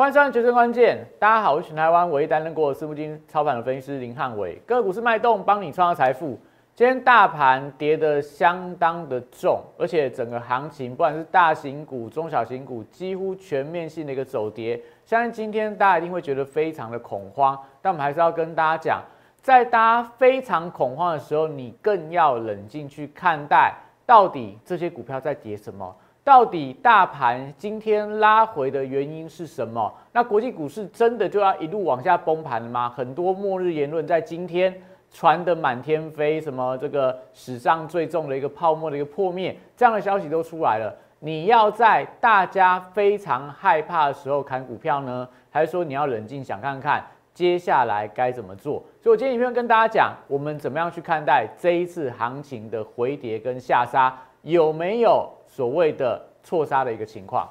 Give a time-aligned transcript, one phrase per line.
[0.00, 6.40] 欢迎收看《决胜关键》，大家好，我是台湾唯一担任过私募基金操盘的分析师林汉伟，个股是脉动，帮你创造财富。
[6.74, 14.80] 今天大盘跌得相当的重，而且整个行情，不管是大型股、中小型股，几乎全面性的一个走跌。
[15.04, 19.02] 相信今天大家一定会觉得非常的恐慌，但我们还是要跟大家讲，
[19.42, 23.74] 在大家非常恐慌的时候，你更要冷静去看待，
[24.06, 25.94] 到底这些股票在跌什么。
[26.30, 29.92] 到底大盘今天拉回的原因是什么？
[30.12, 32.88] 那国际股市真的就要一路往下崩盘了吗？
[32.88, 34.72] 很多末日言论在今天
[35.10, 40.94] 传得满天飞，什么这个史上最重的一个泡沫的一个破灭，这样的消息都出来了。
[41.18, 48.74] 你要在大家非常害怕的时候砍股票呢，还是说你要冷静想看看接下来该怎么做？
[49.02, 55.28] 所以我今天影片跟大家讲，我们怎么样去看待这一次行情的回跌跟下杀，有没有？
[55.52, 57.48] 所谓的错杀的一个情况。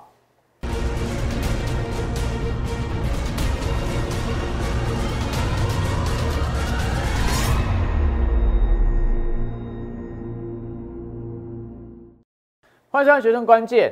[12.89, 13.91] 欢迎收看《学生关键》，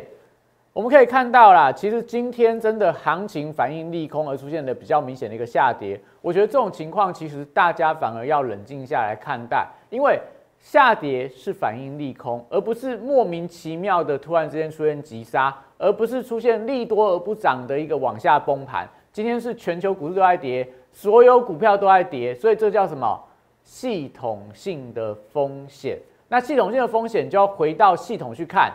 [0.72, 6.00] 我们可以看到啦，其实今天真的行情反应利空而出现的比较明显的一个下跌。
[6.22, 10.18] 我觉得这种情况其实大家反而要冷静下来看待，因为。
[10.60, 18.88] 下跌是反应利空，而不是莫名其妙的突然之间出现急杀，而不是出现利多而不涨的一个往下崩盘。
[19.14, 23.24] 今天是全球股市都在跌，所有股票都在跌，所以这叫什么？
[23.64, 25.98] 系统性的风险。
[26.30, 28.72] 那系统性的风险就要回到系统去看，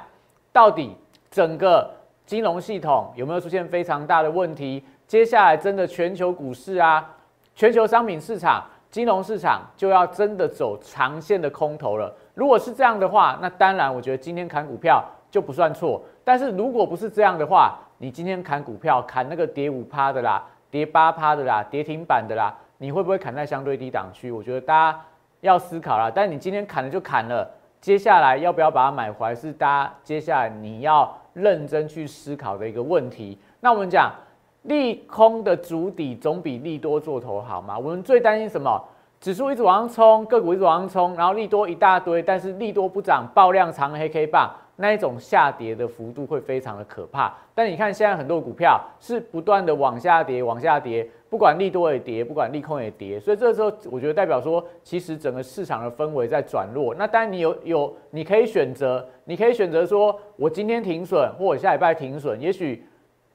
[0.53, 0.97] 到底
[1.31, 1.91] 整个
[2.27, 4.83] 金融系统有没有出现非常大的问题？
[5.07, 7.15] 接下来真的全球股市啊，
[7.55, 8.65] 全球商品市场。
[8.93, 12.15] 金融市场就要真的走长线的空头了。
[12.35, 16.03] 如果是这样的话，那当然我觉得今天砍股票就不算错。
[16.23, 24.31] 但是如果不是这样的话，你今天砍股票，砍那个跌五趴的啦，跌八趴的啦，跌停板的啦，你会不会砍在相对低档区？
[24.31, 25.01] 我觉得大家
[25.41, 26.13] 要思考啦。
[26.15, 33.39] 但你今天砍了就砍了，接下来要不要把它买回来，是大家接下来你要认真去思考的一个问题。
[33.61, 34.13] 那我们讲。
[34.63, 37.79] 利空的主底总比利多做头好吗？
[37.79, 38.83] 我们最担心什么？
[39.21, 47.33] 指数一直往上冲，个股一直往上冲，然后利多一大堆，但是利多不涨，爆量长黑 K 棒，那一种下跌的幅度会非常的可怕。
[47.55, 56.93] 但你看现在很多股票是不断的往下跌，往下跌，不管利多也跌，不管利空也跌，所以这时候我觉得代表说，其实整个市场的氛围在转弱。
[56.93, 62.85] 那当然你有有，你可以选择，你可以选择说我今天停损，或我下礼拜停损，也许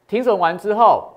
[0.05, 1.13] 停损完之后。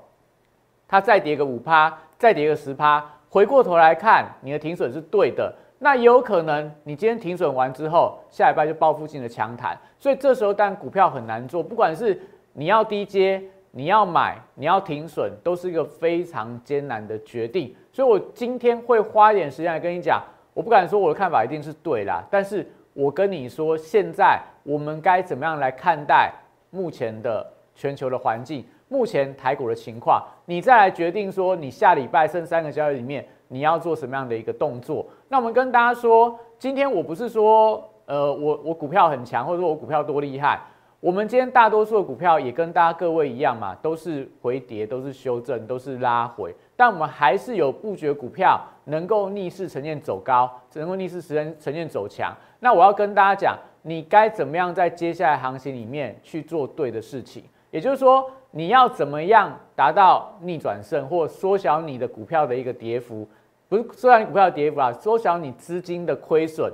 [0.91, 5.55] 它再跌个五趴，再跌个十趴，回过头来看，你的停损是对的。
[5.78, 12.21] 那也有可能，你今天停损完之后，下礼拜就报复性的强弹，所以这时候但股票很难做，不管是
[12.55, 13.41] 你要低接，
[13.71, 17.72] 你要买，你要停损，都是一个非常艰难的决定。
[17.93, 20.21] 所以我今天会花一点时间来跟你讲，
[20.53, 26.33] 我不敢说我的看法一定是对啦，但是我跟你说，现在我们该怎么样来看待
[26.71, 27.47] 目前的
[27.77, 28.67] 全球的环境？
[28.91, 35.06] 目前台股的情况，你再来决定说，你下礼拜剩三个交易里面，你要做什么样的一个动作？
[35.28, 40.61] 那我们跟大家说，今天我不是说，呃，我我股票很强，或者说我股票多厉害。
[40.99, 46.53] 我们今天大多数的股票也跟大家各位一样嘛，都是回跌，都是修正，都是拉回。
[46.75, 52.37] 但我们还是有布局股票能够逆势呈现走高，能够逆势呈现呈现走强。
[52.59, 57.45] 那我要跟大家讲，你该怎么样在接下来行情里面去做对的事情？
[57.71, 58.28] 也就是说。
[58.53, 63.28] 你要怎么样达到逆转胜，或缩小你的股票的一个跌幅？
[63.69, 66.72] 不是缩小股票的跌幅啊，缩小你资金的亏损。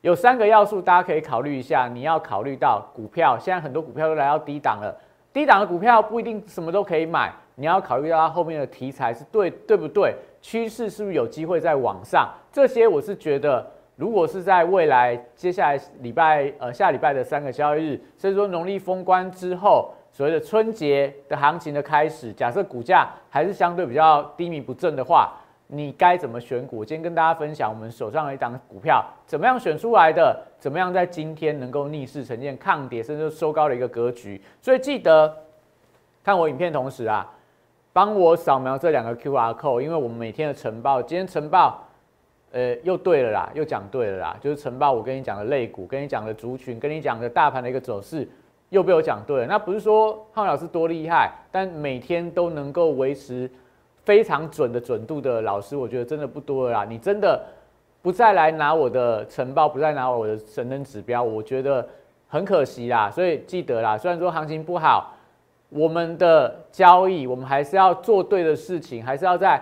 [0.00, 1.86] 有三个要素，大家可以考虑一下。
[1.86, 4.96] 你要考虑到股票，现在很多股票都来到低档了，
[5.34, 7.30] 低档的股票不一定什么都可以买。
[7.56, 12.32] 你要考虑到它后面的题材是对对不对，趋势是不是有机会在往上？
[12.50, 19.92] 这些我是觉得，如果是在未来接下来礼拜呃下礼拜的三个交易日，甚至说农历封关之后。
[20.16, 25.34] 所谓的春节的行情的开始，假设股价还是相对比较低迷不振的话，
[25.66, 26.82] 你该怎么选股？
[26.82, 34.40] 今天跟大家分享我们手上的一档股票怎么样选出来的，怎么样在今天能够逆势呈现抗跌，甚至收高的一个格局。
[34.62, 35.30] 所以记得
[36.24, 37.30] 看我影片同时啊，
[37.92, 41.86] 帮我扫描这两个 Q R code，因为我们每天的晨报，今天晨报
[42.52, 48.26] 呃又对了啦，又讲对了啦，就是晨报我跟你讲的类股，跟你讲的族群，跟你讲的大盘的一个走势。
[48.70, 53.50] 又被我讲对了，那不是说浩老师多厉害，但每天都能够维持
[54.04, 56.84] 非常准的准度的老师，我觉得真的不多了啦。
[56.84, 57.40] 你真的
[58.02, 61.86] 不再来拿我的晨报，不再拿我的神能指标，我觉得
[62.28, 63.10] 很可惜啦。
[63.10, 65.12] 所以记得啦，虽然说行情不好，
[65.68, 69.60] 我们的交易，我们还是要做对的事情，还是要在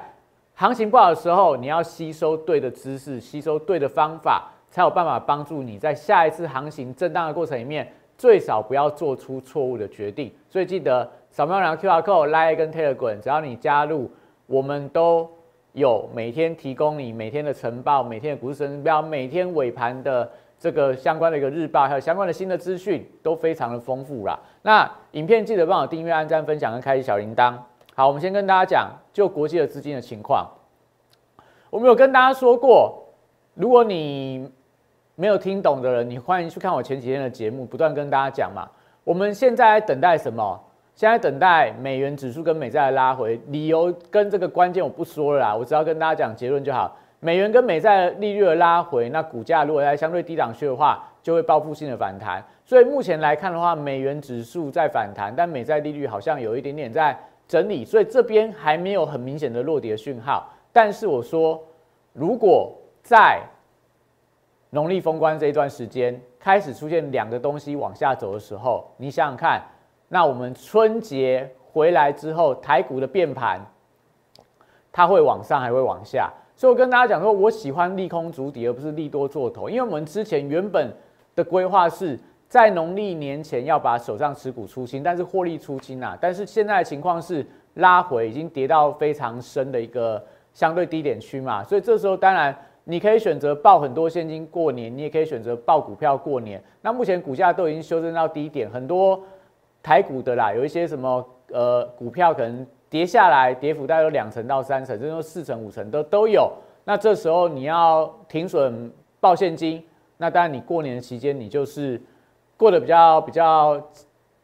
[0.55, 10.33] 行情不好的时候，你要吸收对的知识，吸收对的方法，才有办法帮助你在下一次行情震荡的过程里面，最少不要做出错误的决定。
[10.49, 14.11] 所以记得扫描两个 QR code，拉一根 Telegram，只要你加入，
[14.47, 15.31] 我们都
[15.73, 20.31] 有每天提供你每天的晨报、每天的股市指标、每天尾盘的。
[20.57, 24.39] 这个相关的一个日报，还有相关的新的资讯都非常的丰富啦。
[24.63, 27.55] 那影片记得帮我订阅、按赞、分享跟开启小铃铛。
[27.95, 30.49] 好，我们先跟大家讲就国际的资金的情况。
[31.69, 33.05] 我们有跟大家说过，
[33.55, 34.51] 如果你
[35.17, 38.69] 没有听懂的人，你欢迎去看我前几天的节目，不断跟大家讲嘛。
[39.05, 40.61] 我们现在等待什么？
[40.97, 46.97] 现在等待美元指数跟美债的拉回，理由跟这个关键我不说了啦，我只要跟大家讲结论就好。
[47.21, 52.45] 美元跟美债利率的拉回，那股价如果在相对低档区的话，就会报复性的反弹。
[52.65, 57.17] 所以目前来看的话，美元指数在反弹，但美债利率好像有一点点在
[57.47, 60.49] 整理，所以这边还没有很明显的落跌讯号。
[60.73, 61.61] 但是我说，
[62.13, 62.73] 如果
[63.03, 63.41] 在
[64.75, 69.63] 农历封关这一段时间开始出现两个东西往下走的时候，你想想看，
[70.09, 73.61] 那我们春节回来之后，台股的变盘，
[74.91, 76.29] 它会往上还会往下？
[76.57, 79.71] 所以我跟大家讲说，我喜欢利空筑底，而不是利多做头。
[79.71, 80.93] 因为我们之前原本
[81.37, 82.19] 的规划是
[82.49, 86.19] 在农历年前要把手上持股出清，但是获利出清啊。
[86.21, 90.21] 但是现在的情况是拉回，已经跌到非常深的一个
[90.53, 91.63] 相对低点区嘛。
[91.63, 96.63] 所以这时候当然你可以选择报很多现金过年，你也可以选择报股票过年。
[96.81, 99.21] 那目前股价都已经修正到低点，很多
[99.83, 102.67] 台股的啦，有一些什么呃股票可能。
[102.91, 106.53] 跌下来，跌幅大概有两成到三成，甚至说四成、五成都都有。
[106.85, 108.89] 那这时候你要停损
[109.19, 109.83] 报现金，
[110.17, 112.01] 那当然你过年期间你就是
[112.57, 113.83] 过得比较比较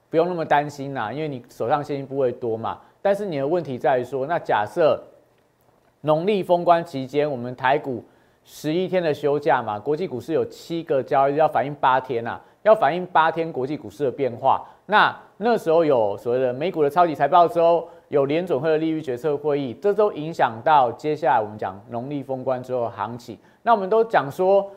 [0.09, 2.81] 不用那么担心啦，因为你手上现金不会多嘛。
[3.01, 5.01] 但是你的问题在于说，那假设
[6.01, 8.03] 农历封关期间，我们台股
[8.53, 14.67] 十一天的休假嘛，国际股市有七个交易日要反映八天呐，要反映八天国际股市的变化。
[14.87, 17.87] 那那时候有所谓的美股的超级财报周。
[18.09, 23.39] 有联总会的利率决策会议，这都影响到接下来我们讲农历封关之后行情。
[23.63, 24.69] 那我们都讲说，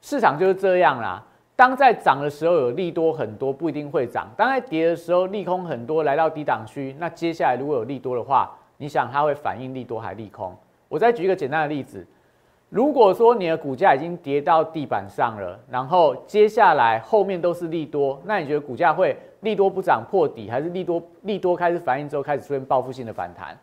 [0.00, 1.20] 市场就是这样啦。
[1.56, 10.56] 当在涨的时候有利多很多，不一定会涨；当在跌的时候利空很多，来到低档区，那接下来如果有利多的话，你想它会反应利多还利空？
[10.88, 12.06] 我再举一个简单的例子。
[12.70, 23.58] 如果说你的股价已经跌到地板上了，然后接下来后面都是利多，那你觉得股价会利多不涨破底，还是利多利多开始反应之后开始出现报复性的反弹？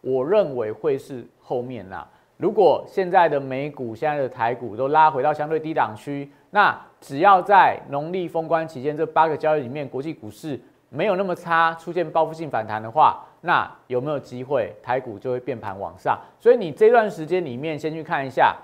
[0.00, 2.06] 我认为会是后面啦。
[2.36, 13.24] 如果现在的美股、现在的台股都拉回到相对低档区，那只要在农历封关期间这八个交易里面，国际股市没有那么差，出现报复性反弹的话。
[13.40, 16.18] 那有没有机会台股就会变盘往上？
[16.40, 18.56] 所以你这段时间里面先去看一下，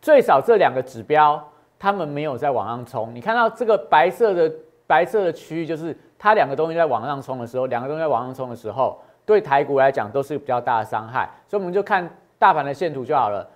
[0.00, 1.40] 最少这两个指标
[1.78, 3.14] 他们没有在往上冲。
[3.14, 4.52] 你看到这个白色的
[4.84, 11.30] 白色的区域，就是它两个东西在往上冲的时候，两个东西在往上冲的时候，对台股来讲都是比较大的伤害。
[11.46, 12.10] 所以我们就看
[12.40, 13.48] 大盘的线图就好了。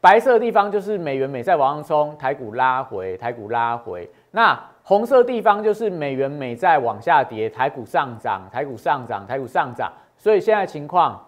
[0.00, 4.10] 白色的地方就是美元美在往上冲，台股拉回，台股拉回。
[4.32, 9.92] 那红色地方就是美元美债往下跌，台股上涨，台股上涨，台股上涨。
[10.18, 11.24] 所以现在情况，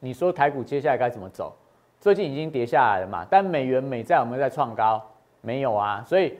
[0.00, 1.54] 你说台股接下来该怎么走？
[2.00, 3.26] 最近已经跌下来了嘛？
[3.28, 5.02] 但美元美债有没有在创高？
[5.42, 6.02] 没有啊。
[6.06, 6.36] 所以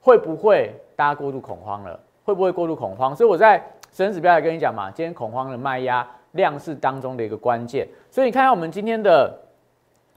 [0.00, 1.98] 会不会大家过度恐慌了？
[2.24, 3.14] 会不会过度恐慌？
[3.14, 7.88] 所以我在神指标来跟你讲嘛，今天恐慌的卖压量是当中的一个关键。
[8.08, 9.36] 所以你看看我们今天的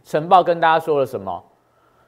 [0.04, 1.44] 晨报跟大家说了什么？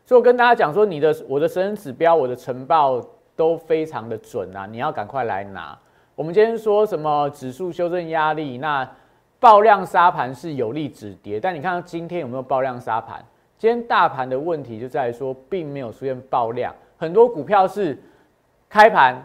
[0.06, 3.04] 所以我跟大家讲说，你的我的神指标，我的晨报。
[3.38, 4.66] 都非常的准啊！
[4.66, 5.78] 你要赶快来拿。
[6.16, 8.58] 我们今天说什么指数修正压力？
[8.58, 8.90] 那
[9.40, 13.24] 爆量杀盘是有利止跌，但你看到今天有没有爆量杀盘？
[13.60, 17.98] 今天大盘的问题就在于说，并没有出现爆量，很多股票是
[18.68, 19.24] 开盘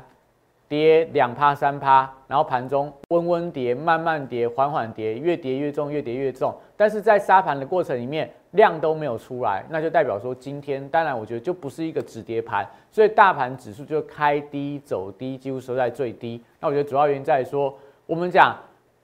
[0.73, 6.55] 跌两趴三趴，然后盘中温温跌、慢慢跌、缓缓跌，越跌越重，越跌越重。
[6.77, 8.31] 但是在杀盘的过程里面。
[8.53, 16.39] 量都没有出来，那就代表说今天，当然我觉得就不是一个止跌盘，所以大盘指数就开低走低，几乎收在最低。
[16.61, 17.75] 那我觉得主要原因在于说，
[18.05, 18.55] 我们讲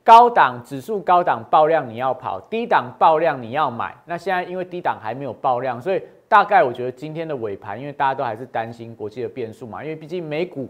[0.05, 3.97] 高档指数高档爆量你要跑，低档爆量你要买。
[4.05, 10.69] 那现在因为低档还没有爆量，所以大概我觉得今天的尾盘，因为大家都还是担心国际的变数嘛，因为毕竟美股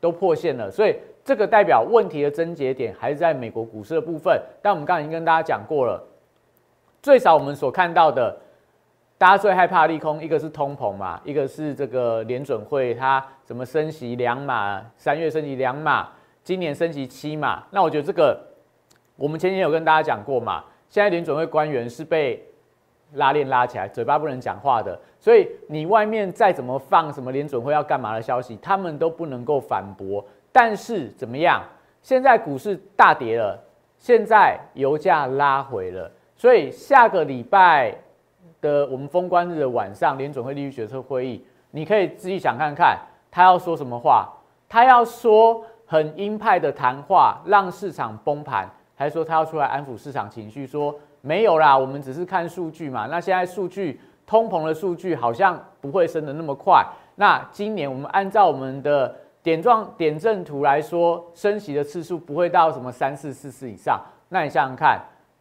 [0.00, 4.40] 都破线了，所以这个代表问题的症结点还是在美国股市的部分。
[4.62, 6.02] 但我们刚才已经跟大家讲过了。
[7.02, 8.36] 最少我们所看到的，
[9.16, 16.08] 大家最害怕利空，一个是通膨嘛，一个是这个联准会它怎么升息两码，三月升息两码，
[16.42, 18.40] 今年升息七码，那我觉得这个
[19.16, 22.44] 我们前天有跟大家讲过嘛，现在联准会官员是被
[23.12, 30.24] 拉链拉起来，嘴巴不能讲话的，所以你外面再怎么放什么联准会要干嘛的消息，他们都不能够反驳。
[30.52, 31.62] 但是怎么样？
[32.02, 33.58] 现在股市大跌了，
[33.98, 37.94] 现在油价拉回了，所以下个礼拜
[38.60, 42.98] 的我们封关日的晚上，联准会利率决策会议，你可以自己想看看
[43.30, 44.28] 他要说什么话，
[44.68, 50.94] 他要说很鹰派的谈话，让市场崩盘，还是说他要出来安抚市场情绪，说？
[51.26, 53.06] 没有啦，我们只是看数据嘛。
[53.06, 56.86] 那现在数据通膨的数据好像不会升的那么快。
[57.16, 64.00] 那今年我们按照我们的点状点阵图来说，升息的次数不会到什么三四四次以上。
[64.28, 65.00] 那你想想看，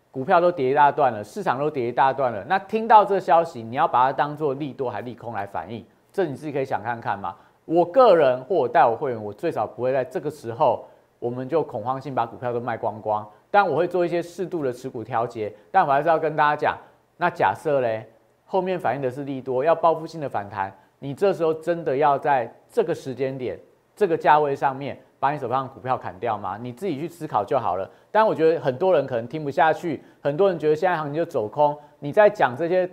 [0.09, 2.43] 股票都跌一大段了，市场都跌一大段了。
[2.45, 5.85] 那听到这消息，你要把它当做利多还利空来反应？
[6.11, 7.35] 这你自己可以想看看嘛。
[7.65, 10.85] 我个人或我带我会员，我最少不会在这个时候，
[11.19, 13.23] 我们就恐慌性把股票都卖光光。
[13.55, 16.77] 但我会做一些适度的持股调节，但我还是要跟大家讲，
[17.15, 18.05] 那假设嘞，
[18.43, 20.69] 后面反映的是利多，要报复性的反弹，
[20.99, 23.57] 你这时候真的要在这个时间点、
[23.95, 26.57] 这个价位上面把你手上的股票砍掉吗？
[26.61, 27.89] 你自己去思考就好了。
[28.11, 32.89] 但我觉得很多人可能听不下去，很多人觉得现在行情就走空，你在讲这些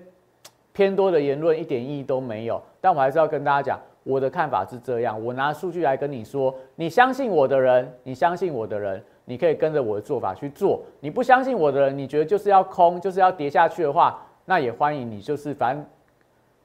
[0.73, 2.63] 偏多的言论一点意义都没有。
[2.81, 9.05] 但我还是要跟大家讲，我的看法是这样，我拿数据来跟你说，你相信我的人，你相信我的人。
[9.33, 10.83] 你可以跟着我的做法去做。
[11.01, 15.23] 你不相信我的人，你觉得就是要空，就是要跌下去的话，那也欢迎你。
[15.23, 15.83] 就是反正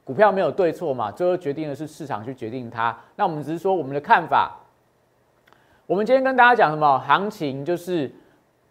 [0.04, 2.94] 股票没有对错嘛，最后决定的是市场去决定它。
[3.16, 4.54] 那我们只是说我们的看法。
[5.86, 6.98] 我们今天跟大家讲什么？
[6.98, 8.12] 行情就是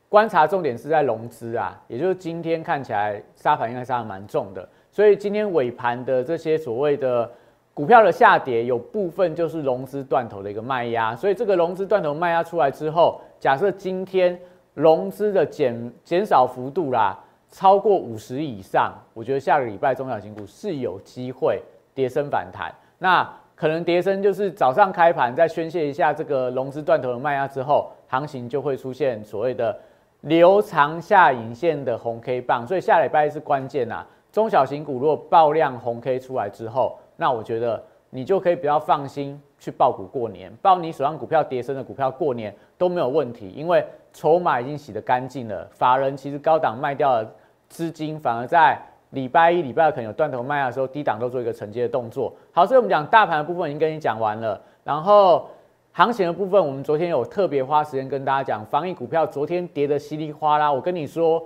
[0.08, 7.32] 观察重点是在融资啊，也就是今天看起来沙盘应该杀的蛮重的，所以今天尾盘的这些所谓的。
[7.78, 14.36] 股票的下跌有部分就是融资断头的一个卖压，所以这个融资断头卖压出来之后，假设今天
[14.74, 17.16] 融资的减减少幅度啦
[17.52, 21.62] 超过五十以上，我觉得下个礼拜中小型股是有机会
[21.94, 22.74] 跌升反弹。
[22.98, 29.78] 那可能跌升就是早上开盘再宣泄一下这个融资断头的卖压之后，行情就会出现所谓的
[30.22, 34.04] 留长下影线的红 K 棒，所以下礼拜是关键呐。
[34.32, 45.68] 中小型股如果爆量红 K 出来之后，那我觉得你就可以比较放心去报股过年，报你手上股票跌升的股票过年都没有问题，因为筹码已经洗得干净了。
[45.72, 47.30] 法人其实高档卖掉了
[47.68, 52.32] 资金，反而在礼拜一、礼拜二可能有断头卖的时候，低档都做一个承接的动作。
[52.52, 55.50] 好，所以我们讲大盘的部分已经跟你讲完了，然后
[55.92, 61.44] 行情的部分，我们昨天有特别花时间跟大家讲，防疫股票昨天跌得稀里哗啦，我跟你说。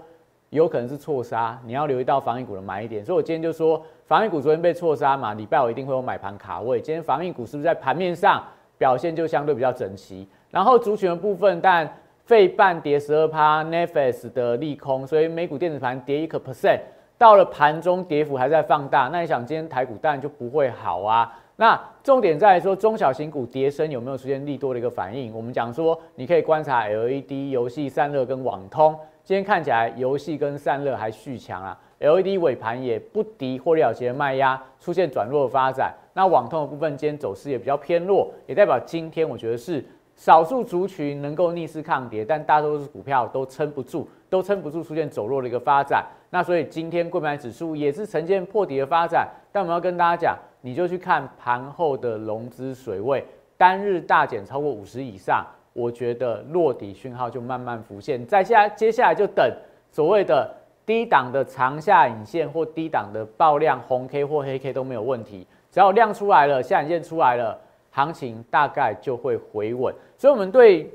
[0.52, 3.04] 有可能是错杀，你要留意到防疫股的买点。
[3.06, 6.82] 所以我今天就说，防疫股昨天被错杀嘛，礼拜我一定会有买盘卡位。
[6.82, 8.44] 今天防疫股是不是在盘面上
[8.78, 10.28] 表现就相对比较整齐？
[10.50, 11.90] 然后族群的部分，但
[12.26, 16.82] 费半跌十二趴 n e f e s 的利空，所以美股电子盘跌一个 percent，
[17.18, 19.08] 到了盘中跌幅还在放大。
[19.08, 21.34] 那你想今天台股当然就不会好啊。
[21.56, 25.34] 那重点在说中小型股跌升有没有出现利多的一个反应？
[25.34, 28.94] 我们讲说，你可以观察 LED 游戏散热跟网通。
[29.24, 35.94] 今天看起来，游戏跟散热还续强啊，LED 尾盘也不敌获利了结的卖压，出现转弱的发展。
[36.14, 39.86] 那网通的部分今天走势也比较偏弱，也代表今天我觉得是
[40.16, 46.04] 少数族群能够逆势抗跌，但大多数股票都撑不住，都撑不住出现走弱的一个发展。
[46.32, 49.30] 那所以今天贵买指数也是呈现破底的发展。
[49.52, 53.24] 但我们要跟大家讲，你就去看盘后的融资水位，
[53.56, 55.46] 单日大减超过五十以上。
[55.74, 59.50] 我觉得落底讯号就慢慢浮现，在下接下来就等
[59.90, 60.54] 所谓的
[60.86, 67.58] 低档的长下影线或低档的爆量红 K 或黑 K 都没有问题，只要量出来了，下影线出来了，
[67.92, 69.94] 行情大概就会回稳。
[70.18, 70.92] 所以，我们对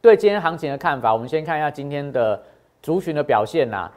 [0.00, 2.42] 对今天行情的看法，我们先看一下今天的
[2.82, 3.90] 族群的表现呐。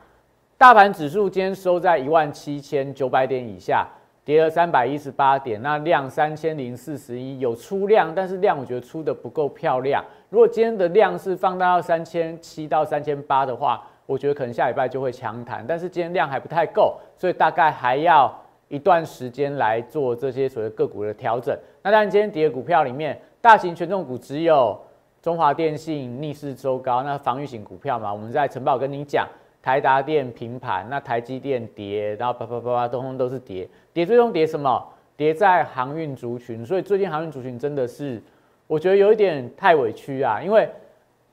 [0.57, 3.87] 大盘指数今天收在一万七千九百点以下。
[4.25, 10.03] 跌了三百一十八点，那量三千零四十一，有出量，但是量我觉得出的不够漂亮。
[10.29, 15.65] 如果今天的量是放大到三千七到三千八的话，我觉得可能下礼拜就会强弹。
[15.67, 18.31] 但是今天量还不太够，所以大概还要
[18.67, 21.57] 一段时间来做这些所谓个股的调整。
[21.81, 24.79] 那当然，今天跌的股票里面，大型权重股只有
[25.21, 29.27] 中华电信逆势周高，那防御型股票嘛，我们在晨报跟你讲。
[29.61, 34.85] 台达电平盘，那台积电跌，然后啪啪啪啪，通通都是跌，跌最终跌什么？
[35.17, 38.21] 跌在航运族群，所以最近航运族群真的是，
[38.67, 40.69] 我觉得有一点太委屈啊，因为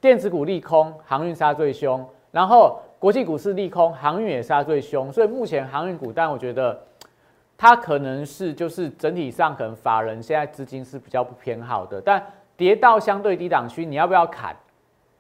[0.01, 6.77] 电子股利空，航运杀最凶，然后国际股市利空，航运也杀最凶，所以目前航运股，但我觉得
[7.57, 12.21] 它可能是就是整体上可能法人现在资金是比较不偏好的，但
[12.57, 14.57] 跌到相对低档区，你要不要砍？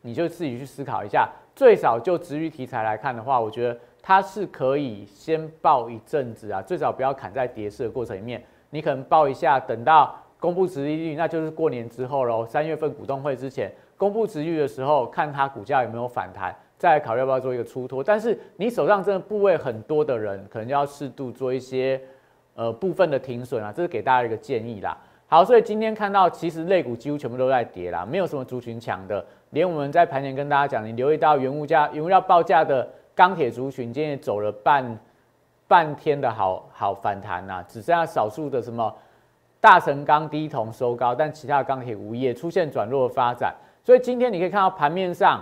[0.00, 1.28] 你就自己去思考一下。
[1.54, 8.40] 最少就值域题材来看的话，我觉得它是可以先报一阵子啊，最少不要砍在跌势的过程里面。
[8.70, 18.00] 你可能报一下，等到公布值利率，那就是过年之后喽，三月份股东会之前公布值率的时候，看它股价有没有反弹，再考虑要不要做一个出脱。
[18.04, 22.00] 但是你手上真的部位很多的人，可能要适度做一些
[22.54, 24.96] 呃部分的停损啊，这是给大家一个建议啦。
[25.26, 29.26] 好，所以今天看到其实类股几乎全部都在跌啦，没有什么族群强的。
[29.50, 34.98] 连我们在盘前跟大家讲，你留意到原物价、原物料报价的钢铁族群，今天走了半
[35.66, 38.94] 半天的好好反弹呐，只剩下少数的什么
[39.58, 43.54] 大成钢低铜收高，但其他钢铁无业出现转弱的发展。
[43.82, 45.40] 所以今天你可以看到盘面上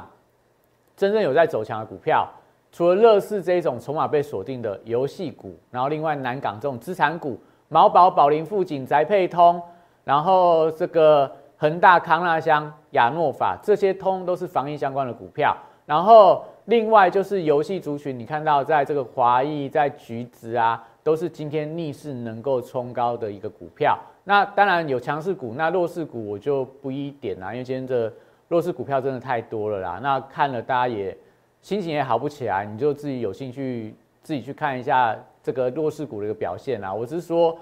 [0.97, 2.25] 真正有在走强的股票，
[2.71, 7.37] 除了乐视这一种筹码被锁定的游戏股，然后另外南港这种资产股，
[7.69, 9.61] 毛宝、宝林、富锦、宅配通，
[10.05, 11.31] 然后这个。
[11.57, 23.99] 恒大、康纳香、亚诺法这些通都是防疫相关的股票，然后另外就是游戏族群，你看到在这个华谊、在橘子啊，都是今天逆势能够冲高的一个股票。
[24.25, 28.13] 那当然有强势股，那弱势股我就不一点啦，因为今天这
[28.49, 30.01] 弱势股票真的太多了啦。
[30.03, 31.17] 那看了大家也
[31.61, 36.93] 心情也好不起来，你就自己有兴趣自己去看一下这个弱势股的一个表现啦。
[36.93, 37.57] 我是说。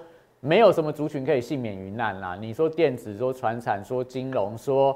[0.45, 2.35] 没有什么族群可以幸免于难啦。
[2.35, 4.93] 你说电子，说船产，说金融，说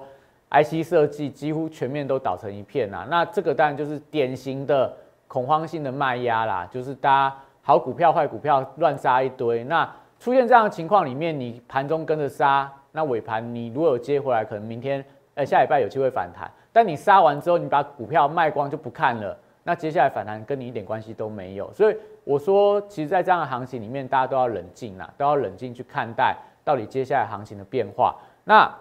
[0.49, 3.05] IC 设计，几乎全面都倒成一片啦。
[3.09, 4.91] 那这个当然就是典型的
[5.27, 9.63] 恐慌性的卖压啦，就是大家好股票、坏股票乱杀一堆。
[9.65, 9.89] 那
[10.19, 15.03] 出现这样的情况里面，你盘中跟着杀，那尾盘你如果有接回来，可能明天、
[15.35, 16.49] 呃下礼拜有机会反弹。
[16.71, 19.37] 但你杀完之后，你把股票卖光就不看了。
[19.63, 28.15] 那接下来反弹跟你一点关系都没有，所以我说，其实，在这样的行情里面，大家都要冷静啦，都要冷静去看待到底接下来行情的变化。
[28.45, 28.73] 那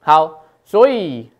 [0.00, 1.30] 好，所以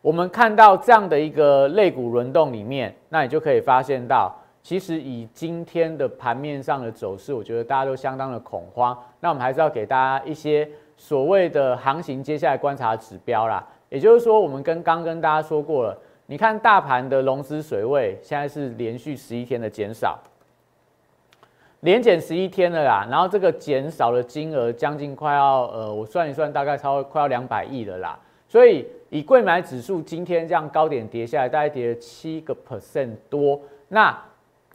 [0.00, 8.98] 我们看到这样的一个类股轮动里面，那你就可以发现到，其实以今天的盘面上的走势，我觉得大家都相当的恐慌。
[9.20, 15.96] 那我们还是要给大家一些所谓的行情接下来观察指标啦，也就是说，我们跟刚跟大家说过了。
[16.26, 20.18] 你看大盘的融资水位现在是连续十一天的减少，
[21.80, 23.06] 连减十一天了啦。
[23.10, 28.18] 然后这个减少的金额将近快要呃，我算一算，大概超快要两百亿了啦。
[28.54, 33.60] 所以以贵买指数今天这样高点跌下来，大概跌了七个 percent 多。
[33.88, 34.16] 那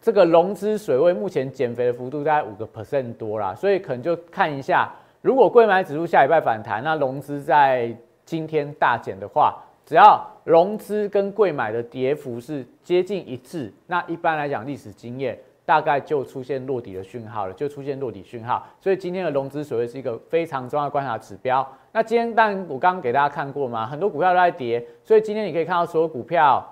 [0.01, 3.55] 这个融资水位目前减肥的幅度大概五个 percent 多啦。
[3.55, 9.63] 所以可能就看一下，如果贵买指数下礼拜反弹，那融资在今天大减的话。
[9.85, 18.65] 只要融资跟贵买的跌幅是接近一致，那一般来讲历史经验大概就出现落底的讯号了，就出现落底讯号。
[18.79, 21.63] 所以今天的融资水位是一个非常重要观察指标。
[21.91, 26.67] 那今天但我刚刚给大家看过嘛，很多股票都在跌，所以今天你可以看到所有股票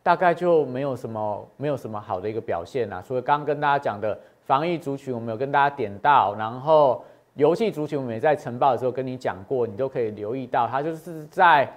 [0.00, 3.02] 大概就没有什么没有什么好的一个表现啦。
[3.02, 4.16] 所以刚刚跟大家讲的
[4.46, 11.68] 防疫族群，我们有跟大家点到，然后游戏族群我们也在晨报的时候跟你讲过，你都可以留意到，它就是在。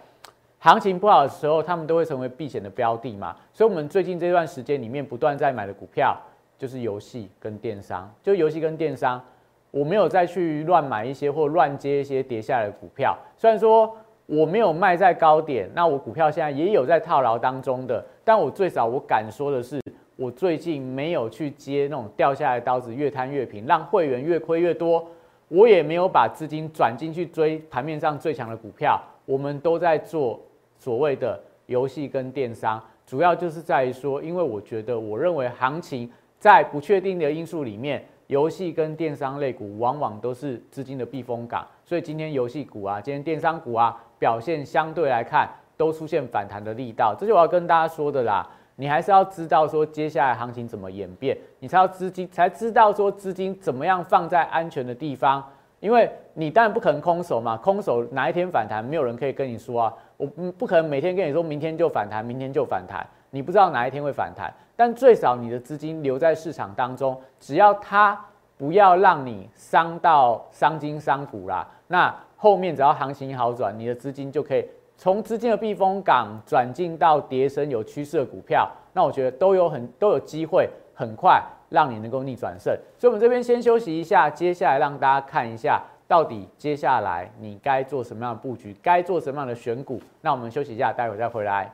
[0.60, 3.36] 行情不好的时候，他们都会成为避险的标的嘛。
[3.52, 6.18] 所以，我们最近这段时间里面不断在买的股票，
[6.64, 8.10] 就是游戏跟电商。
[8.22, 9.22] 就游戏跟电商，
[9.70, 13.18] 我没有再去乱买一些或乱接一些跌下来的股票。
[13.36, 13.94] 虽然说
[14.28, 19.82] 我没有卖在高点，那我股票现在也有在套牢当中的，但我最少我敢说的是，
[20.16, 25.06] 我最近没有去接那种掉下来的刀子，越摊越平，让会员越亏越多。
[25.50, 30.40] 我也没有把资金转进去追盘面上最强的股票，我们都在做。
[30.80, 36.12] 所谓的游戏跟电商，主要就是在于说，因为我觉得，我认为行情
[36.44, 41.66] 在不确定的因素里面，游戏跟电商类股往往都是资金的避风港。
[41.86, 47.16] 所以今天游戏股啊，今天电商股啊，表现相对来看都出现反弹的力道。
[47.18, 55.42] 这就我要跟大家说的啦，你还是要知道说接下来行情怎么演变，你才要资金才知道说资金怎么样放在安全的地方。
[55.80, 68.20] 因为你当然不可能空手嘛，空手哪一天反弹，没有人可以跟你说啊，我不可能每天跟你说明天就反弹，明天就反弹，你不知道哪一天会反弹，但最少你的资金留在市场当中，只要它
[68.58, 74.66] 不要让你伤到伤筋伤骨啦，那后面只要行情好转，你的资金就可以
[74.98, 81.44] 从资金的避风港转进到跌升有趋势的股票，那我觉得都有很都有机会很快。
[81.70, 90.00] 让你能够逆转胜，所以我们这边先休息一下，接下来让大家看一下到底接下来你该做什么样的布局，该做什么样的选股。
[90.22, 91.74] 那我们休息一下，待会再回来。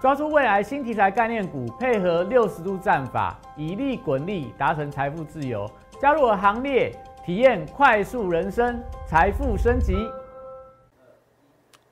[0.00, 5.68] 抓住未来新题材概念股，配合六十度战法，以利滚利，达成财富自由。
[6.00, 6.92] 加入我行列，
[7.24, 10.08] 体验快速人生，财富升级。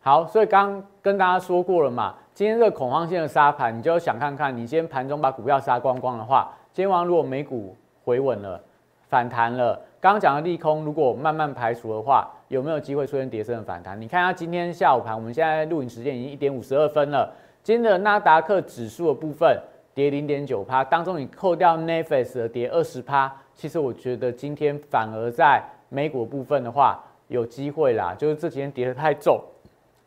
[0.01, 6.53] 好，所以刚跟大家说过了嘛，今天这个恐慌性的杀盘，你就想看看，你今天盘中把股票杀光光的话。
[6.73, 8.63] 今天晚上如果美股回稳了，
[9.09, 14.01] 反弹了，刚刚讲的利空如果慢慢排除的话，有没有机会出现跌升的反弹？
[14.01, 17.35] 你看下今天下午盘，我们现在录影时间已经一点五十二分了。
[17.67, 19.61] 今天的纳达克指数的部分
[19.93, 29.43] 跌零点九趴，当中你扣掉 n e f e 的跌二十趴，其实我觉得今天反而在美股部分的话有机会啦，就是这几天跌得太重，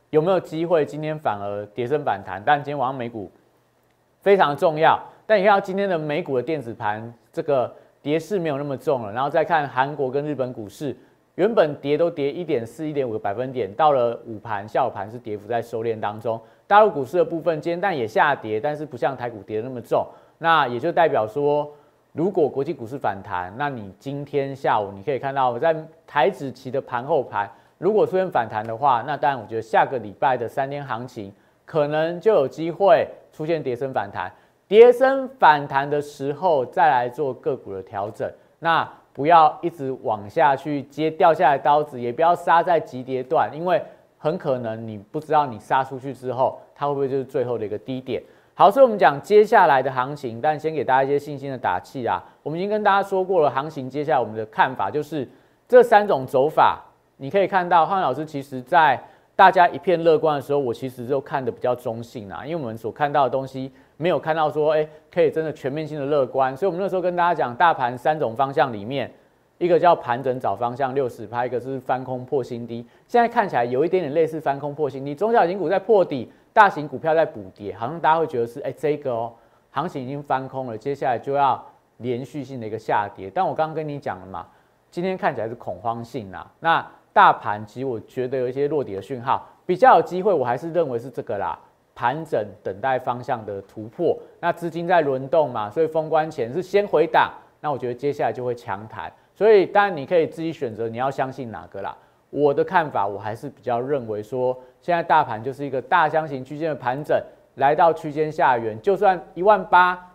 [0.09, 2.41] 有没有机会今天反而跌升反弹？
[2.45, 3.29] 但今天晚上美股
[4.21, 4.97] 非常重要。
[5.27, 7.69] 但你看到今天的美股的电子盘，这个
[8.01, 9.11] 跌势没有那么重了。
[9.11, 10.95] 然后再看韩国跟日本股市，
[11.35, 16.39] 原本跌都跌一点四、一点五个百分点，到了午盘、下午盘是跌幅在收敛当中。
[16.69, 20.05] 大陆股市的部分今天但也下跌，但是不像台股跌的那么重。
[20.37, 21.67] 那也就代表说，
[22.11, 31.33] 如果国际股市反弹，那你今天下午你可以看到我在台指期的盘后盘，如果出现反弹的话，那当然我觉得下个礼拜的三天行情
[31.65, 34.31] 可能就有机会出现跌升反弹。
[34.67, 38.31] 跌升反弹的时候，再来做个股的调整。
[38.59, 43.81] 那不要一直往下去接掉下来刀子，也不要杀在急跌段，因为
[44.19, 48.21] 很可能你不知道你杀出去之后，它会不会就是最后的一个低点。
[48.53, 52.23] 好，所以我们讲接下来的行情，但先给大家一些信心的打气啊。
[52.43, 55.27] 我们已经跟大家说过了，行情接下来我们的看法就是
[55.67, 56.79] 这三种走法。
[57.17, 59.01] 你可以看到，汉老师其实在
[59.35, 63.71] 大家一片乐观的时候，我其实就看的比较中性啊，因为我们所看到的东西。
[64.01, 69.11] 没有看到说，哎，可以真的全面性的乐观，所以我们那时候跟大家讲，大盘三种方向里面，
[69.59, 72.83] 一个叫盘整找方向六十拍，一个是翻空破新低。
[73.07, 79.33] 现在看起来有一点点类似翻空破新低，中小型股在破底，大型股票在补跌，好像大家会觉得是，哎，这个哦，
[79.69, 81.63] 行情已经翻空了，接下来就要
[81.97, 83.29] 连续性的一个下跌。
[83.31, 84.47] 但我刚刚跟你讲了嘛，
[84.89, 91.59] 今天看起来是恐慌性啊，那大盘其实我觉得有一些落底的讯号，比较有机会，我还是认为是这个啦。
[91.95, 101.95] 盘整等待方向的突破，那资金在轮动嘛，所以封关前是先回档，那我觉得接下来就会强弹，所以当然你可以自己选择你要相信哪个啦。
[102.29, 107.17] 我的看法，我还是比较认为说，现在大盘就是一个大箱型区间的盘整，
[107.55, 110.11] 来到区间下缘，就算一万八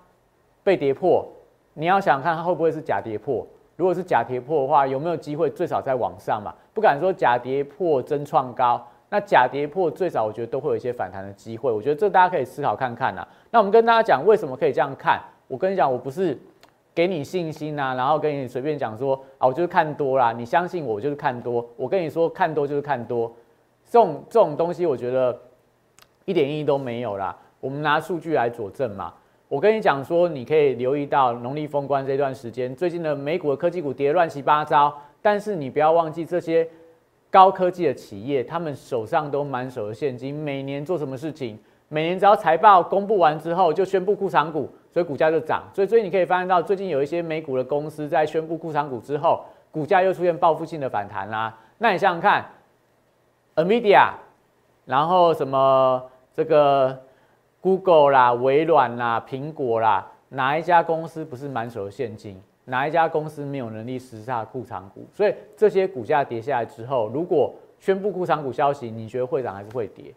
[0.63, 1.27] 被跌破，
[1.73, 6.55] 你要想看它会不会是假跌破，如果是假跌破的话，有没有机会最少在往上嘛？
[6.75, 8.87] 不敢说假跌破真创高。
[9.09, 11.73] 那假跌破最少，我觉得都会有一些反弹的机会。
[11.73, 13.27] 我觉得这大家可以思考看看呐。
[13.51, 15.19] 那我们跟大家讲为什么可以这样看。
[15.49, 16.39] 我跟你讲，我不是
[16.95, 21.67] 给你信心呐，然后跟你随便讲说啊，我就是看多啦，你相信我就是看多。
[21.77, 23.31] 我跟你说看多就是看多，
[23.91, 25.39] 这种这种东西我觉得
[26.25, 27.37] 一点意义都没有啦。
[27.61, 29.13] 我们拿数据来佐证嘛。
[29.49, 36.69] 我跟你讲说，你可以留意到农历封关这段时间，最近的美股的科技股跌乱七八糟，但是你不要忘记这些。
[37.31, 41.59] 高科技的企业，他们手上都满手的现金，每年做什么事情？
[41.89, 45.65] 每年只要财报公布完之后，就宣布库藏股，所以股价就涨。
[45.75, 51.53] 所以，所以你可以发现到，最近有一些美股的公司在宣布库藏股之后，股价又出现报复性的反弹啦。
[51.79, 52.47] 那你想想看
[53.57, 54.13] ，Nvidia，
[54.85, 56.01] 然后什么
[56.33, 56.97] 这个
[57.61, 62.41] Google 啦、微软啦、苹果啦，哪一家公司不是满手的现金？
[62.67, 65.07] 哪一家公司没有能力实下库藏股？
[65.13, 70.15] 所以这些股价跌下来之后，如果宣布库藏股消息，你觉得会涨还是会跌？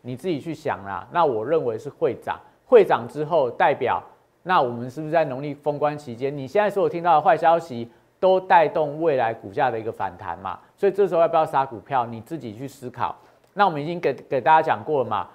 [0.00, 1.06] 你自己去想啦。
[1.12, 4.00] 那我认为是会涨，会涨之后代表，
[4.44, 10.56] 那我们是不是在农历封关期间，你现在所有听到的坏消息都带动未来股价的一个反弹嘛。
[10.76, 13.16] 所以这时候要不要杀股票，你自己去思考。
[13.54, 15.26] 那我们已经给给大家讲过了嘛，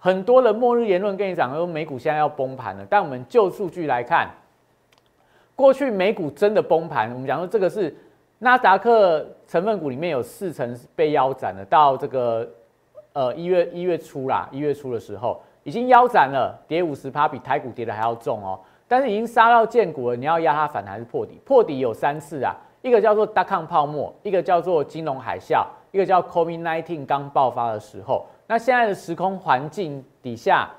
[0.00, 4.28] 很多的末日言论跟你讲说美股现在要崩盘了，但我们就数据来看，
[5.54, 7.96] 过去美股真的崩盘，我们讲说这个是
[8.40, 12.48] 纳斯达克成分股里面有四成被腰斩了，到这个
[13.12, 18.58] 呃一月一月初啦，一月初的时候已经腰斩了，跌五十趴，比台股跌的还要重哦。
[18.88, 21.40] 但是已经杀到见股了，你要压它反弹是破底？
[21.44, 25.64] 破底有三次啊，一个叫做大抗泡沫，一个叫做金融海啸。
[25.92, 30.70] 一个叫 COVID-19 刚爆发的时候，那现在的时空环境底下，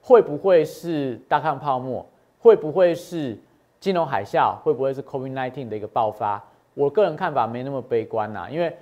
[0.00, 2.06] 会不会是大抗泡沫？
[2.38, 3.36] 会不会是
[3.80, 4.54] 金融海啸？
[4.62, 6.40] 会不会是 COVID-19 的一个爆发？
[6.74, 8.72] 我个人看法没那么悲观呐，因为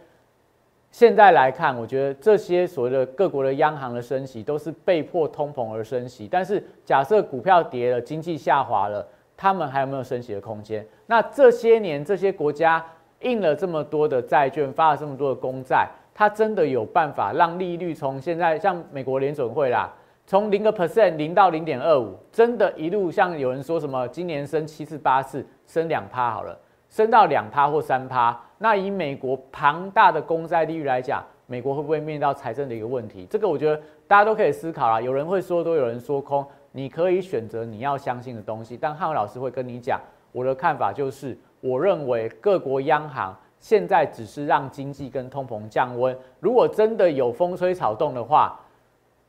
[0.90, 6.28] 现在来看，我觉得这些所谓的各国的央行的升息都是被迫通膨而升息。
[6.30, 10.86] 但是假设股票跌了，经济下滑了，他们还有没有升息的空间？
[11.06, 12.84] 那这些年这些国家。
[13.22, 19.92] 印了这么多的债券，发了这么多的公债，它真的有办法让利率从现在像美国联准会啦，
[20.24, 26.56] 从零个 percent 零到零点二五，真的一路像有人说什么今年升七次八次，升两趴好了，
[26.88, 33.26] 升到两趴或三趴，那以美国庞大的公债利率来讲，美国会不会面临到财政的一个问题？
[33.30, 35.00] 这个我觉得大家都可以思考啦。
[35.00, 38.76] 有人会说多，有人说空，你可以选择你要相信的东西。
[38.76, 40.00] 但汉文老师会跟你讲，
[40.32, 41.36] 我的看法就是。
[41.60, 46.16] 我认为各国央行现在只是让经济跟通膨降温。
[46.38, 48.56] 如果真的有风吹草动的话，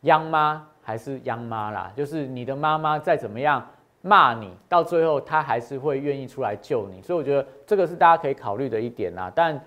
[0.02, 3.68] 央妈还是央妈啦，就是你的妈妈再怎么样
[4.02, 7.02] 骂你，到最后他还是会愿意出来救你。
[7.02, 9.32] 所以我觉得这个是大家可以考虑的一点啦。
[9.36, 9.60] 但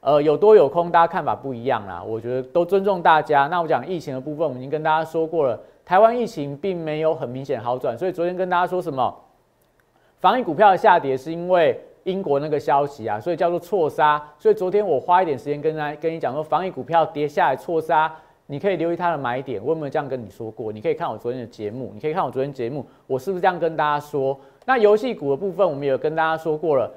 [0.00, 2.02] 呃有多有空，大家看法不一样啦。
[2.02, 3.46] 我觉得都尊重大家。
[3.46, 7.96] 那我讲疫情的部分，我们已经跟大家说过了，台湾疫情并没有很明显好转。
[7.96, 9.14] 所以昨天跟大家说什么？
[10.20, 14.20] 防疫股票的下跌是因为英国那个消息啊，所以叫做错杀。
[14.38, 18.12] 所以昨天我花一点时间跟大家跟你讲说，防疫股票跌下来错杀，
[18.52, 19.58] 你可以留意它的买点。
[19.64, 20.70] 我有没有这样跟你说过？
[20.70, 24.38] 你可以看我昨天的节目，你可以看我昨天节目，我是不是这样跟大家说？
[24.66, 26.92] 那游戏股的部分，我们有跟大家说过了，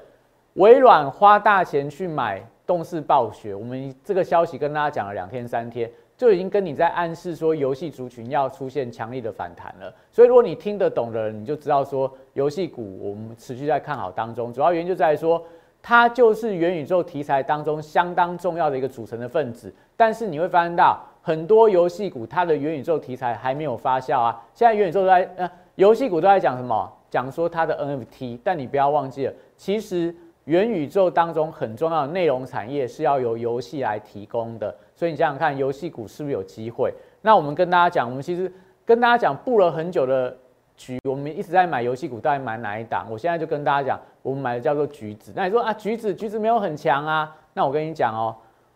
[0.54, 5.90] 微软花大钱去买动视暴雪，我们这个消息跟大家讲了两天三天。
[6.18, 9.94] 就已经跟你在暗示说，游戏族群要出现强力的反弹了。
[10.10, 14.50] 所以，如果你听得懂的人，你就知道说，游戏股我们持续在看好当中。
[14.50, 15.42] 主要原因就在于说，
[15.82, 19.70] 它就是元宇宙题材当中相当重要的一个组成的分子。
[19.94, 24.40] 但是你会发现到，很多游戏股它的元宇宙题材还没有发酵啊。
[24.54, 26.88] 现在元宇宙都在呃，游戏股都在讲什么？
[27.10, 28.38] 讲说它的 NFT。
[28.44, 30.14] 但你不要忘记了，其实。
[30.44, 36.94] 元宇宙当中很重要的内容产业是要由游戏来提供的，所以你想想看，游戏股是不是有机会？
[37.20, 38.52] 那我们跟大家讲，我们其实
[38.84, 40.36] 跟大家讲布了很久的
[40.76, 43.08] 局，我们一直在买游戏股，到底买哪一档？
[43.10, 45.32] 我现在就跟大家讲，我们买的叫做橘子。
[45.34, 47.36] 那你说啊，橘子橘子没有很强啊？
[47.52, 48.32] 那我跟你讲哦，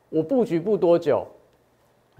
[0.08, 1.24] 我布局布多久，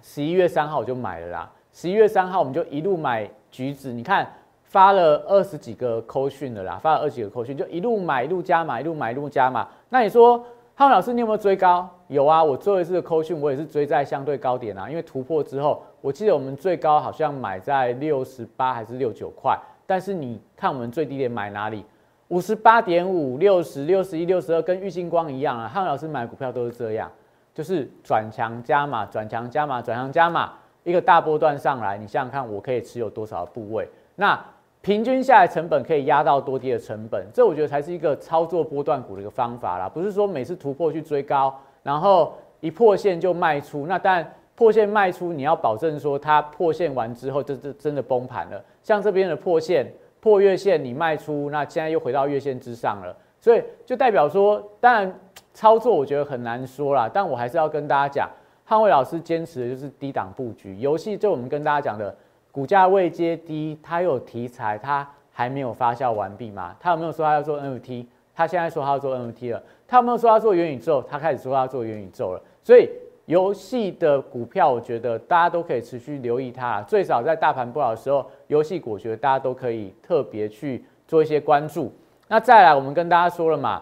[0.02, 1.50] 十一月三号我就买了啦。
[1.72, 4.26] 十一月三号我们就一路买橘子，你看。
[4.62, 9.66] 发了二十几个扣讯的啦，发了二十几个扣讯，就一路买一路加码，一路买一路加码。
[9.88, 10.40] 那你说，
[10.76, 11.90] 汉老师你有没有追高？
[12.06, 19.58] 有啊，我最后一次的扣讯我也是追在相对高点啊，因为突破之后，我记得我们最高好像买在六十八还是六九块。
[19.88, 21.84] 但是你看我们最低点买哪里？
[22.28, 25.66] 五十八点五、六十六十一、六十二，跟玉星光一样啊。
[25.66, 27.10] 汉老师买股票都是这样，
[27.54, 30.52] 就是转强加码，转强加码，转强加码，
[30.84, 33.88] 一个大波段上来，你想想看，我可以持有多少部位？
[34.16, 34.38] 那。
[34.82, 39.86] 平均下来成本可以压到多低的成本，这我觉得才是一个操作波段股的一个方法啦。
[39.86, 43.86] 不是说每次突破去追高，然后一破线就卖出。
[43.86, 48.64] 那但破线卖出，你要保证说它破线完之后，这这真的崩盘了。
[48.82, 49.86] 像这边的破线
[50.18, 53.14] 破月线，你卖出，那现在又回到月线之上了。
[53.38, 55.14] 所以就代表说，当然
[55.52, 58.30] 操作我觉得很难说啦，但我还是要跟大家讲，
[58.64, 61.16] 汉卫老师坚持的就是低档布局游戏。
[61.16, 62.14] 就我们跟大家讲的。
[62.52, 66.74] 股价未接低，它有题材，它还没有发酵完毕吗？
[66.80, 68.04] 他有没有说他要做 NFT？
[68.34, 69.62] 他现在说他要做 NFT 了。
[69.86, 71.00] 他有没有说要做元宇宙？
[71.00, 72.42] 他开始说要做元宇宙了。
[72.64, 72.90] 所以
[73.26, 76.82] 游戏的股票，我觉得大家都可以持续留意它。
[76.82, 81.92] 最少在大盘不好的时候，游戏股我觉得大家都可以特别去做一些关注。
[82.26, 83.80] 那再来，我们跟大家说了嘛，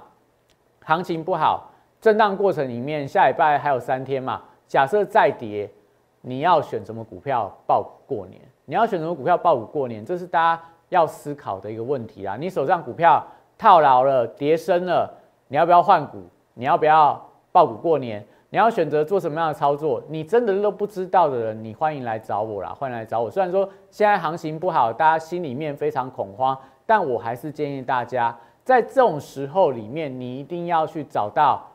[0.89, 1.71] 行情不好，
[2.01, 4.41] 震荡过程里面，下礼拜还有三天嘛。
[4.67, 5.71] 假设再跌，
[6.23, 8.41] 你要选什么股票报过年？
[8.65, 10.03] 你要选什么股票爆股过年？
[10.03, 12.39] 这是大家要思考的一个问题啦。
[12.39, 13.23] 你手上股票
[13.59, 15.13] 套牢了、跌深了，
[15.49, 16.23] 你要不要换股？
[16.55, 17.23] 你要不要
[17.53, 18.27] 爆股过年？
[18.49, 20.03] 你要选择做什么样的操作？
[20.09, 22.71] 你真的都不知道的人，你欢迎来找我啦！
[22.71, 23.31] 欢迎来找我。
[23.31, 28.35] 虽然说现在行情不好，大家心里面非常恐慌，但我还是建议大家
[28.69, 31.67] 在这种时候里面，你一定要去找到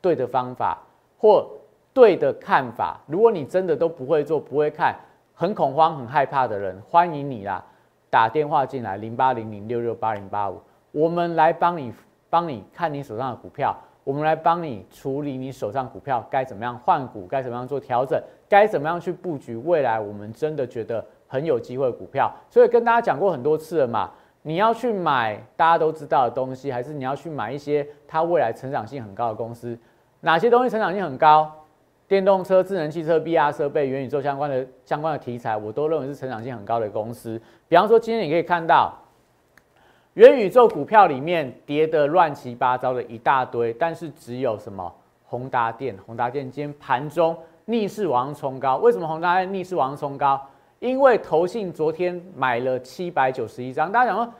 [0.00, 0.76] 对的方法
[1.16, 1.48] 或
[1.94, 2.98] 对的看法。
[3.06, 4.92] 如果你真的都不会做、不会看，
[5.32, 7.64] 很恐慌、很害怕的人，欢迎你啦，
[8.10, 10.60] 打电话进来零八零零六六八零八五，
[10.90, 11.92] 我们来帮你
[12.28, 22.28] 帮你看你手上的股票，我们来帮你处理你手上股票该怎么样换股，该怎么样做调整，该怎么样去布局未来我们真的觉得很有机会股票。
[22.48, 24.10] 所以跟大家讲过很多次了嘛。
[24.42, 29.78] 你要去买大家都知道的东西，还是你要去买一些它未来成长性很高的公司？
[30.20, 31.50] 哪些东西成长性很高？
[32.08, 37.40] 电动车、智能汽车、VR 设备、元宇宙相关的相关的题材，我都认为是成长性很高的公司。
[37.68, 38.92] 比方说，今天你可以看到
[40.14, 44.92] 元宇宙股票里面跌得乱七八糟的一大堆，但是只有什么
[45.24, 45.96] 宏达电？
[46.04, 50.44] 宏达电今天盘中逆势往上冲高，为什么宏达电逆势往上冲高？
[50.80, 54.32] 因为投信昨天买了七百九十一张，大家想说，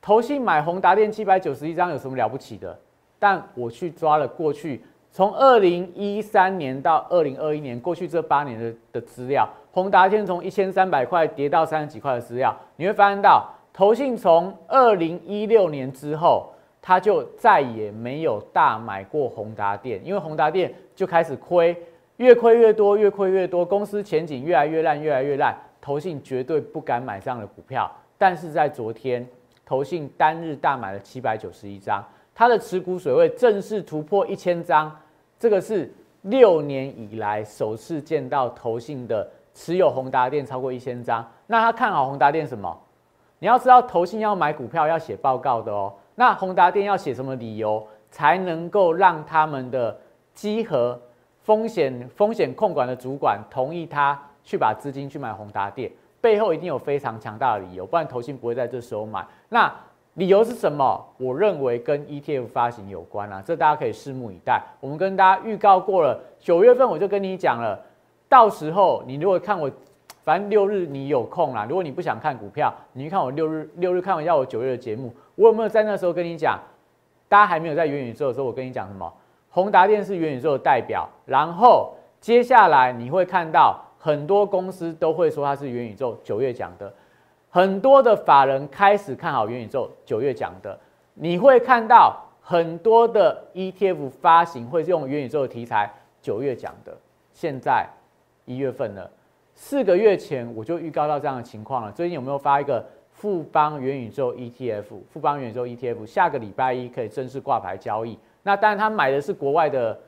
[0.00, 2.76] 投信买宏达电七百九十一张有什么了不起的？
[3.18, 4.80] 但我去抓了过去
[5.10, 16.48] 从二零一三年到二零二一年过去这八年的的资料，宏达电从一千三百块跌到三十几块的资料，你会发现到投信从二零一六年之后，
[16.80, 21.76] 他就再也没有大买过宏达电，因为宏达电就开始亏，
[22.18, 25.52] 越亏越多，越亏越多，公司前景越来越烂，越来越烂。
[25.88, 29.26] 投信绝对不敢买这样的股票，但是在昨天，
[29.64, 34.94] 投信单日大买了七百九十一张，它的持股水位正式突破一千张，
[35.38, 41.26] 这个是六年以来首次见到投信的持有宏达电超过一千张。
[41.46, 42.78] 那他看好宏达电什么？
[43.38, 45.94] 你要知道，投信要买股票要写报告的哦。
[46.14, 49.98] 那宏达电要写什么理由才能够让他们的
[50.34, 51.00] 稽核
[51.44, 54.22] 风险风险控管的主管同意他？
[54.48, 59.22] 去把资金去买宏达电，背后一定有非常强大的理由，不然投信不会在这时候买。
[59.50, 59.70] 那
[60.14, 61.04] 理由是什么？
[61.18, 64.62] 我认为跟 ETF 发行有关啊，这大家可以拭目以待。
[64.80, 67.78] 我们跟大家预告过了，九月份我就跟你讲了，
[68.26, 69.70] 到时候你如果看我，
[70.22, 71.66] 反正六日你有空啦。
[71.68, 76.58] 如果你不想看股票，你去看我六日六日看完一下我九月的节目，我有没有在那时候跟你讲？
[77.28, 79.12] 大家还没有在元宇宙的时候，我跟你讲什么？
[79.50, 83.84] 宏达电是元宇宙的代表，然后接下来你会看到。
[83.98, 86.92] 很多公司都会说它是元宇宙九月讲的，
[87.50, 90.78] 很多的法人开始看好元宇宙九月讲的，
[91.14, 96.96] 你会看到很多的 ETF 发行会用元宇宙的题材九月讲的。
[97.32, 97.88] 现在
[98.44, 99.10] 一月份了，
[99.54, 101.90] 四个月前我就预告到这样的情况了。
[101.90, 104.84] 最近有没有发一个富邦元宇宙 ETF？
[105.10, 108.16] 富邦元宇宙 ETF 下个礼拜一可以正式挂牌交易。
[108.44, 109.98] 那当然他买的是国外的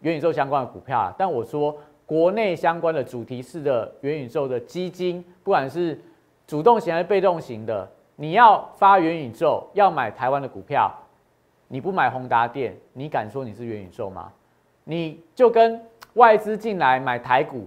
[0.00, 1.74] 元宇宙相关的股票啊，但我说。
[2.10, 5.96] 国内相关的主题式的元宇宙的基金，不管是
[6.44, 10.92] 主动型还是被动型的，你要发元宇宙，要买台湾的股票，
[11.68, 14.32] 你不买宏达电，你敢说你是元宇宙吗？
[14.82, 15.80] 你就跟
[16.14, 17.64] 外资进来买台股，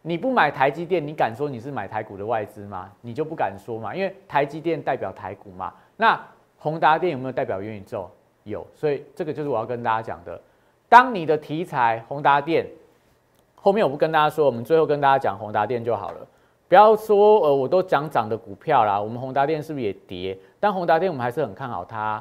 [0.00, 2.90] 你不买台积电，你敢说你是买台股的外资吗？
[3.02, 5.70] 你就不敢说嘛，因为台积电代表台股嘛。
[5.98, 6.18] 那
[6.56, 8.10] 宏达电有没有代表元宇宙？
[8.44, 10.40] 有，所以这个就是我要跟大家讲的。
[10.88, 12.64] 当你的题材宏达电。
[13.62, 16.18] 后面我不跟大家说，我们最后跟大家讲宏达电就好了。
[16.68, 19.00] 不要说呃，我都讲涨的股票啦。
[19.00, 20.36] 我们宏达电是不是也跌？
[20.58, 22.20] 但宏达电我们还是很看好它。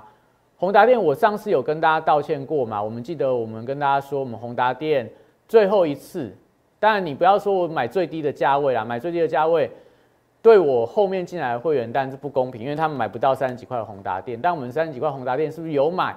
[0.58, 2.80] 宏达电我上次有跟大家道歉过嘛？
[2.80, 5.10] 我们记得我们跟大家说，我们宏达电
[5.48, 6.32] 最后一次。
[6.80, 9.72] 当然你不要说我买最低的价位啦，买最低的价位
[10.42, 14.40] 对我后面进来的会员但是不公平，因为他们买不到三十几块的宏达电。
[14.40, 16.16] 但我们三十几块宏达电是不是有买？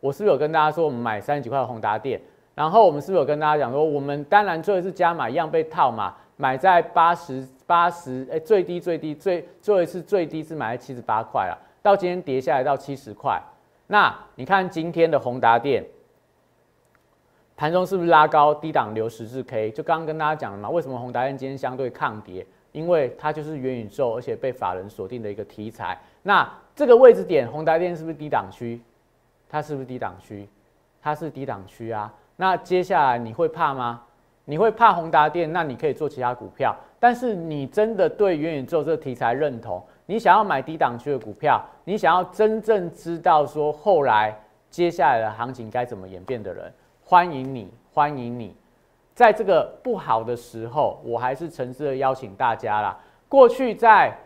[0.00, 2.20] 我是不是有跟大家说我们买三十几块的宏达电？
[2.58, 13.40] 然后我们是不是有跟大家讲说，我们当然最后一次加码一样被套嘛，买在八十八十，哎，最低最低最最后一次最低是买在七十八块了，到今天跌下来到七十块。
[13.86, 15.84] 那你看今天的宏达电
[17.56, 19.70] 盘中是不是拉高低档留十字 K？
[19.70, 22.44] 就刚刚跟大家讲了嘛，为什么宏达电今天相对抗跌？
[22.72, 25.96] 因为它就是元宇宙，而且被法人锁定的一个题材。
[26.24, 28.80] 那这个位置点，宏达电是不是低档区？
[29.48, 30.48] 它是不是低档区？
[31.00, 32.12] 它是低档区啊。
[32.40, 34.00] 那接下来你会怕吗？
[34.44, 35.52] 你会怕宏达电？
[35.52, 36.74] 那你可以做其他股票。
[37.00, 39.84] 但是你真的对元宇宙这个题材认同？
[40.06, 41.60] 你想要买低档区的股票？
[41.84, 44.32] 你想要真正知道说后来
[44.70, 46.72] 接下来的行情该怎么演变的人，
[47.04, 48.54] 欢迎你，欢迎你。
[49.14, 52.96] 在这个不好的时候，我还是诚挚的邀请大家啦。
[53.28, 54.16] 过去在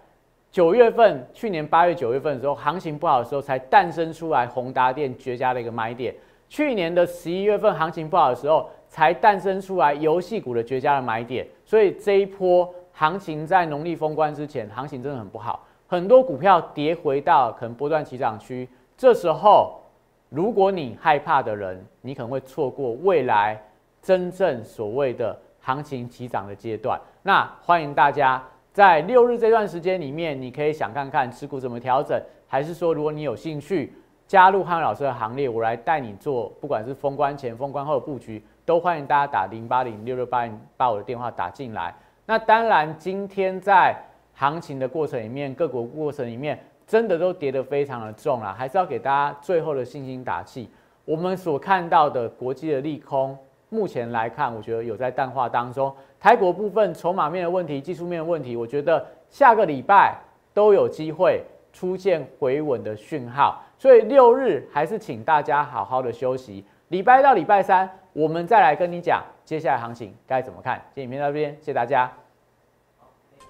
[0.50, 6.14] 九月份，去年八月、九月份的时候，行情不好的时候，才诞生出来宏达电绝佳的一个买点。
[6.52, 19.80] 去年的十一月份行情不好的时候，才诞生出来游戏股的绝佳的买点，所以这一波行情在农历封关之前，行情真的很不好，很多股票跌回到可能波段起涨区，这时候，
[20.28, 23.58] 如果你害怕的人，你可能会错过未来
[24.02, 27.00] 真正所谓的行情起涨的阶段。
[27.22, 33.94] 那欢迎大家在六日这段时间里面，你可以想看看持股怎么调整，还是说如果你有兴趣
[34.32, 41.94] 加入汉老师的行列，我来带你做，不管是封关前、封关后的布局，都欢迎大家打零八零六六八零把我的电话打进来。
[42.24, 43.94] 那当然，今天在
[44.32, 50.66] 行情的过程里面，各国过程里面，真的都跌得非常的重了，还是要给大家最后的信心打气。
[51.04, 53.36] 我们所看到的国际的利空，
[53.68, 55.94] 目前来看，我觉得有在淡化当中。
[56.18, 60.16] 台国部分筹码面的问题、技术面的问题，我觉得下个礼拜
[60.54, 63.62] 都有机会出现回稳的讯号。
[63.82, 66.64] 所以六日还是请大家好好的休息。
[66.90, 70.80] 礼拜到礼拜三，我们再来跟你讲接下来行情该怎么看。
[70.94, 72.08] 今天影片到这边，谢谢大家。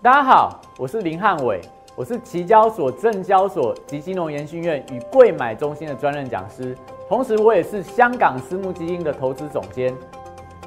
[0.00, 1.60] 大家好，我是林汉伟，
[1.94, 6.74] 我是期交所、证交所及金融研训院与贵买中心的专任讲师，
[7.10, 9.94] 同时我也是香港私募基金的投资总监，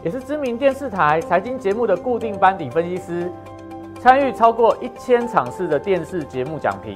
[0.04, 3.32] 也是知名电视台财经节目的固定班底分析师，
[4.00, 6.96] 参与超过一千场次的电视节目讲评。